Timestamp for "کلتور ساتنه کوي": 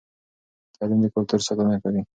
1.15-2.01